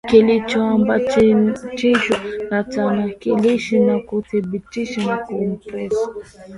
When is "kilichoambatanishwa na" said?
0.07-2.63